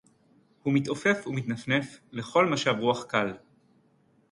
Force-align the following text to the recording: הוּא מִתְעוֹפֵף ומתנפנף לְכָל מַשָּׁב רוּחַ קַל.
הוּא 0.63 0.73
מִתְעוֹפֵף 0.73 1.27
ומתנפנף 1.27 1.97
לְכָל 2.11 2.45
מַשָּׁב 2.45 2.75
רוּחַ 2.79 3.03
קַל. 3.07 3.33